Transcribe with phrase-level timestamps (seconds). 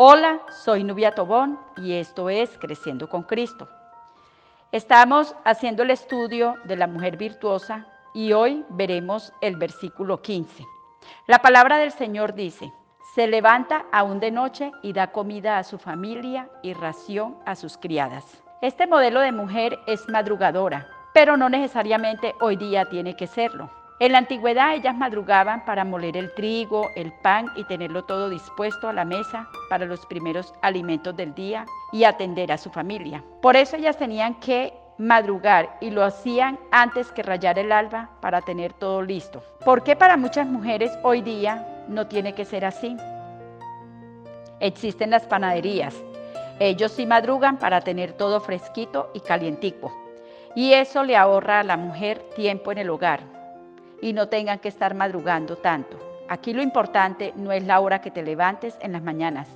[0.00, 3.68] Hola, soy Nubia Tobón y esto es Creciendo con Cristo.
[4.70, 7.84] Estamos haciendo el estudio de la mujer virtuosa
[8.14, 10.64] y hoy veremos el versículo 15.
[11.26, 12.72] La palabra del Señor dice,
[13.16, 17.76] se levanta aún de noche y da comida a su familia y ración a sus
[17.76, 18.40] criadas.
[18.62, 23.68] Este modelo de mujer es madrugadora, pero no necesariamente hoy día tiene que serlo.
[24.00, 28.88] En la antigüedad ellas madrugaban para moler el trigo, el pan y tenerlo todo dispuesto
[28.88, 33.24] a la mesa para los primeros alimentos del día y atender a su familia.
[33.42, 38.40] Por eso ellas tenían que madrugar y lo hacían antes que rayar el alba para
[38.40, 39.42] tener todo listo.
[39.64, 42.96] ¿Por qué para muchas mujeres hoy día no tiene que ser así?
[44.60, 45.96] Existen las panaderías.
[46.60, 49.92] Ellos sí madrugan para tener todo fresquito y calientico.
[50.54, 53.37] Y eso le ahorra a la mujer tiempo en el hogar
[54.00, 55.98] y no tengan que estar madrugando tanto.
[56.28, 59.48] Aquí lo importante no es la hora que te levantes en las mañanas,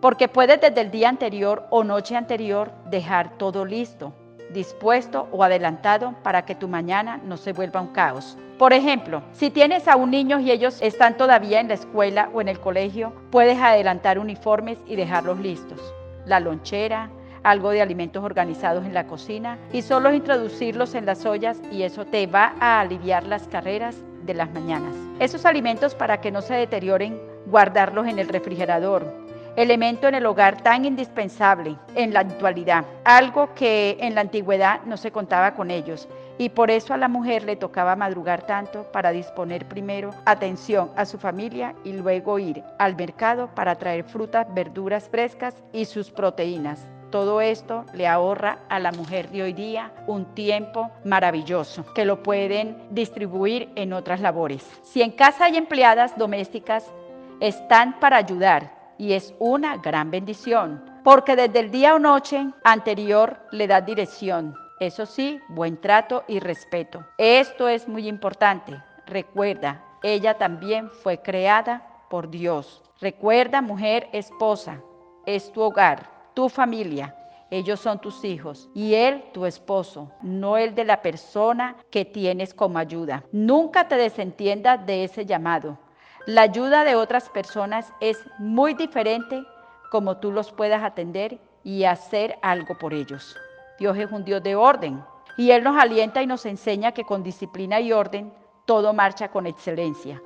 [0.00, 4.12] porque puedes desde el día anterior o noche anterior dejar todo listo,
[4.52, 8.36] dispuesto o adelantado para que tu mañana no se vuelva un caos.
[8.58, 12.40] Por ejemplo, si tienes a un niño y ellos están todavía en la escuela o
[12.40, 15.80] en el colegio, puedes adelantar uniformes y dejarlos listos.
[16.24, 17.10] La lonchera,
[17.46, 22.04] algo de alimentos organizados en la cocina y solo introducirlos en las ollas y eso
[22.04, 24.92] te va a aliviar las carreras de las mañanas.
[25.20, 29.06] Esos alimentos para que no se deterioren, guardarlos en el refrigerador,
[29.54, 34.96] elemento en el hogar tan indispensable en la actualidad, algo que en la antigüedad no
[34.96, 36.08] se contaba con ellos.
[36.38, 41.06] Y por eso a la mujer le tocaba madrugar tanto para disponer primero atención a
[41.06, 46.86] su familia y luego ir al mercado para traer frutas, verduras frescas y sus proteínas.
[47.10, 52.22] Todo esto le ahorra a la mujer de hoy día un tiempo maravilloso que lo
[52.22, 54.68] pueden distribuir en otras labores.
[54.82, 56.90] Si en casa hay empleadas domésticas,
[57.38, 63.38] están para ayudar y es una gran bendición, porque desde el día o noche anterior
[63.52, 64.54] le da dirección.
[64.80, 67.04] Eso sí, buen trato y respeto.
[67.18, 68.82] Esto es muy importante.
[69.06, 72.82] Recuerda, ella también fue creada por Dios.
[73.00, 74.80] Recuerda, mujer, esposa,
[75.24, 77.16] es tu hogar tu familia.
[77.50, 82.52] Ellos son tus hijos y él tu esposo, no el de la persona que tienes
[82.52, 83.24] como ayuda.
[83.32, 85.78] Nunca te desentiendas de ese llamado.
[86.26, 89.42] La ayuda de otras personas es muy diferente
[89.90, 93.34] como tú los puedas atender y hacer algo por ellos.
[93.78, 95.02] Dios es un Dios de orden
[95.38, 98.30] y Él nos alienta y nos enseña que con disciplina y orden
[98.66, 100.20] todo marcha con excelencia.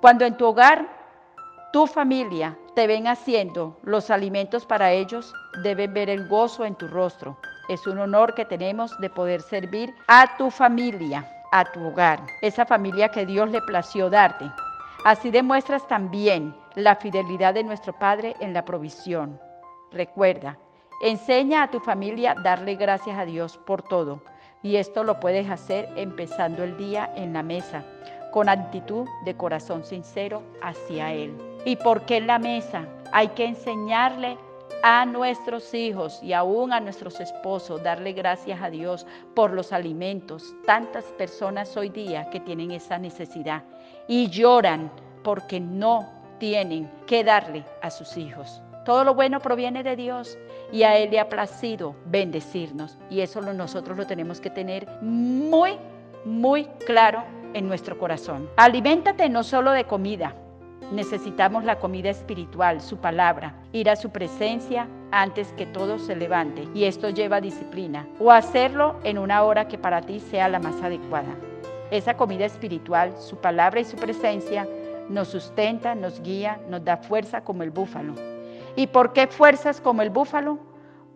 [0.00, 0.88] Cuando en tu hogar,
[1.70, 6.88] tu familia te ven haciendo los alimentos para ellos, deben ver el gozo en tu
[6.88, 7.38] rostro.
[7.68, 12.66] Es un honor que tenemos de poder servir a tu familia, a tu hogar, esa
[12.66, 14.50] familia que Dios le plació darte.
[15.04, 19.40] Así demuestras también la fidelidad de nuestro Padre en la provisión.
[19.92, 20.58] Recuerda,
[21.02, 24.22] enseña a tu familia a darle gracias a Dios por todo.
[24.62, 27.84] Y esto lo puedes hacer empezando el día en la mesa,
[28.32, 31.53] con actitud de corazón sincero hacia Él.
[31.64, 32.86] ¿Y por qué la mesa?
[33.12, 34.36] Hay que enseñarle
[34.82, 40.54] a nuestros hijos y aún a nuestros esposos, darle gracias a Dios por los alimentos.
[40.66, 43.62] Tantas personas hoy día que tienen esa necesidad
[44.06, 44.92] y lloran
[45.22, 46.06] porque no
[46.38, 48.60] tienen que darle a sus hijos.
[48.84, 50.36] Todo lo bueno proviene de Dios
[50.70, 52.98] y a Él le ha placido bendecirnos.
[53.08, 55.78] Y eso nosotros lo tenemos que tener muy,
[56.26, 57.24] muy claro
[57.54, 58.50] en nuestro corazón.
[58.56, 60.34] Aliméntate no solo de comida,
[60.92, 66.68] Necesitamos la comida espiritual, su palabra, ir a su presencia antes que todo se levante.
[66.74, 68.06] Y esto lleva disciplina.
[68.20, 71.34] O hacerlo en una hora que para ti sea la más adecuada.
[71.90, 74.68] Esa comida espiritual, su palabra y su presencia,
[75.08, 78.14] nos sustenta, nos guía, nos da fuerza como el búfalo.
[78.76, 80.58] ¿Y por qué fuerzas como el búfalo?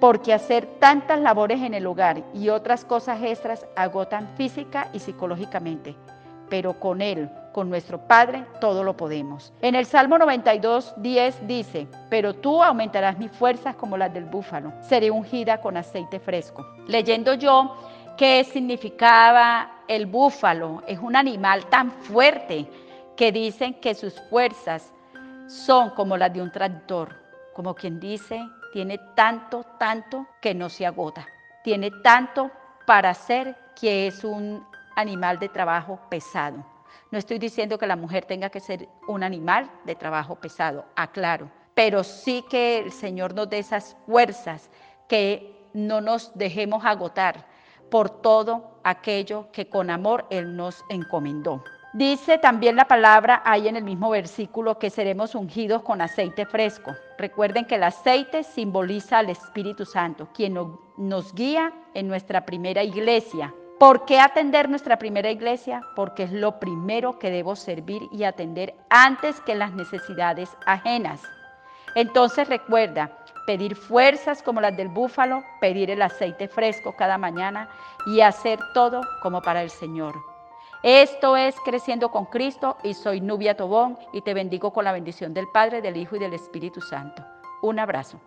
[0.01, 5.97] Porque hacer tantas labores en el hogar y otras cosas extras agotan física y psicológicamente
[6.49, 9.53] pero con Él, con nuestro Padre, todo lo podemos.
[9.63, 14.73] En el Salmo 92, 10 dice, pero tú aumentarás mis fuerzas como las del búfalo,
[14.81, 16.65] seré ungida con aceite fresco.
[16.87, 17.75] Leyendo yo
[18.17, 22.65] qué significaba el búfalo, es un animal tan fuerte
[23.17, 24.93] que dicen que sus fuerzas
[25.49, 27.17] son como las de un tractor,
[27.55, 28.41] como quien dice,
[28.73, 31.27] tiene tanto, tanto que no se agota,
[31.65, 32.53] tiene tanto
[32.87, 34.65] para hacer que es un
[34.95, 36.78] animal de trabajo pesado.
[37.11, 41.51] No estoy diciendo que la mujer tenga que ser un animal de trabajo pesado, aclaro,
[41.75, 44.71] pero sí que el Señor nos dé esas fuerzas,
[45.09, 47.47] que no nos dejemos agotar
[47.91, 51.63] por todo aquello que con amor Él nos encomendó.
[51.95, 56.95] Dice también la palabra ahí en el mismo versículo que seremos ungidos con aceite fresco.
[57.17, 60.59] Recuerden que el aceite simboliza al Espíritu Santo, quien
[60.99, 63.55] nos guía en nuestra primera iglesia.
[63.79, 65.83] ¿Por qué atender nuestra primera iglesia?
[65.95, 71.23] Porque es lo primero que debo servir y atender antes que las necesidades ajenas.
[71.95, 73.13] Entonces recuerda,
[73.47, 77.69] pedir fuerzas como las del búfalo, pedir el aceite fresco cada mañana
[78.05, 80.17] y hacer todo como para el Señor.
[80.83, 85.35] Esto es Creciendo con Cristo y soy Nubia Tobón y te bendigo con la bendición
[85.35, 87.25] del Padre, del Hijo y del Espíritu Santo.
[87.63, 88.21] Un abrazo.